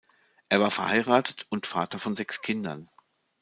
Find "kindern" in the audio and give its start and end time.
2.41-2.89